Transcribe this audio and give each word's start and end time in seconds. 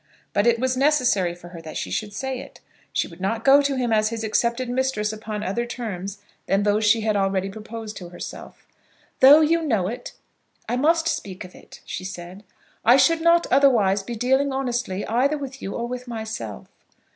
But 0.33 0.47
it 0.47 0.57
was 0.57 0.75
necessary 0.75 1.35
for 1.35 1.49
her 1.49 1.61
that 1.61 1.77
she 1.77 1.91
should 1.91 2.11
say 2.11 2.39
it. 2.39 2.59
She 2.91 3.07
would 3.07 3.21
not 3.21 3.45
go 3.45 3.61
to 3.61 3.75
him 3.75 3.93
as 3.93 4.09
his 4.09 4.23
accepted 4.23 4.67
mistress 4.67 5.13
upon 5.13 5.43
other 5.43 5.67
terms 5.67 6.17
than 6.47 6.63
those 6.63 6.85
she 6.85 7.01
had 7.01 7.15
already 7.15 7.49
proposed 7.51 7.97
to 7.97 8.09
herself. 8.09 8.65
"Though 9.19 9.41
you 9.41 9.61
know 9.61 9.87
it, 9.87 10.13
I 10.67 10.75
must 10.75 11.07
speak 11.07 11.45
of 11.45 11.53
it," 11.53 11.81
she 11.85 12.03
said. 12.03 12.43
"I 12.83 12.97
should 12.97 13.21
not, 13.21 13.45
otherwise, 13.51 14.01
be 14.01 14.15
dealing 14.15 14.51
honestly 14.51 15.05
either 15.05 15.37
with 15.37 15.61
you 15.61 15.75
or 15.75 15.87
with 15.87 16.07
myself. 16.07 16.67